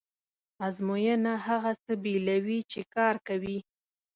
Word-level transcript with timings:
ازموینه 0.67 1.33
هغه 1.47 1.71
څه 1.83 1.91
بېلوي 2.03 2.59
چې 2.71 2.81
کار 2.95 3.15
کوي. 3.27 3.57